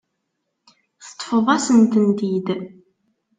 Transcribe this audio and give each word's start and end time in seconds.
Teṭṭfeḍ-asen-tent-id. 1.05 2.47